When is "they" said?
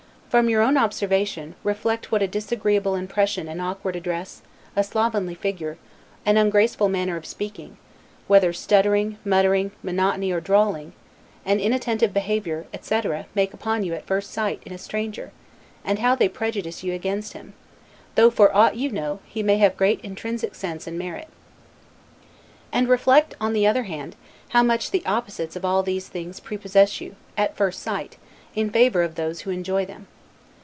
16.15-16.29